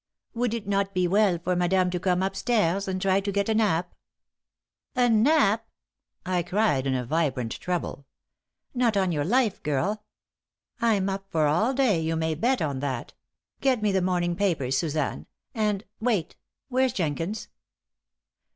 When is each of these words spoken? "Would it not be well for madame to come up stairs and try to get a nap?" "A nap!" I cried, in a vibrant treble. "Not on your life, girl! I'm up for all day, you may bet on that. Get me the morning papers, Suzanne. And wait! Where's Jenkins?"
"Would 0.33 0.55
it 0.55 0.67
not 0.67 0.95
be 0.95 1.07
well 1.07 1.37
for 1.37 1.55
madame 1.55 1.91
to 1.91 1.99
come 1.99 2.23
up 2.23 2.35
stairs 2.35 2.87
and 2.87 2.99
try 2.99 3.19
to 3.19 3.31
get 3.31 3.49
a 3.49 3.53
nap?" 3.53 3.93
"A 4.95 5.07
nap!" 5.07 5.67
I 6.25 6.41
cried, 6.41 6.87
in 6.87 6.95
a 6.95 7.05
vibrant 7.05 7.51
treble. 7.59 8.07
"Not 8.73 8.97
on 8.97 9.11
your 9.11 9.23
life, 9.23 9.61
girl! 9.61 10.03
I'm 10.81 11.07
up 11.07 11.29
for 11.29 11.45
all 11.45 11.75
day, 11.75 11.99
you 12.01 12.15
may 12.15 12.33
bet 12.33 12.63
on 12.63 12.79
that. 12.79 13.13
Get 13.59 13.83
me 13.83 13.91
the 13.91 14.01
morning 14.01 14.35
papers, 14.35 14.75
Suzanne. 14.75 15.27
And 15.53 15.83
wait! 15.99 16.35
Where's 16.67 16.93
Jenkins?" 16.93 17.49